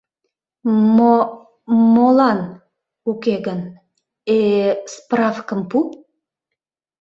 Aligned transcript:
Мо... 0.97 1.15
молан... 1.93 2.39
уке 3.09 3.35
гын... 3.45 3.59
э... 4.35 4.39
справкым 4.93 5.61
пу... 5.69 5.79